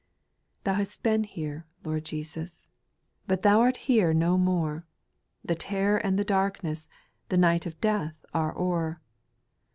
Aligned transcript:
8. 0.61 0.63
Thou 0.63 0.73
hast 0.73 1.03
been 1.03 1.23
here, 1.25 1.67
Lord 1.83 2.05
Jesus, 2.05 2.71
But 3.27 3.43
Thou 3.43 3.59
art 3.59 3.77
here 3.85 4.15
no 4.15 4.35
more; 4.35 4.83
The 5.45 5.53
terror 5.53 5.97
and 5.97 6.17
the 6.17 6.25
darkness. 6.25 6.87
The 7.29 7.37
night 7.37 7.67
of 7.67 7.79
death 7.79 8.25
are 8.33 8.57
o'er. 8.57 8.95